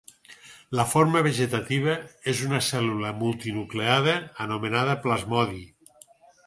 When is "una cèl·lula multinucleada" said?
2.47-4.19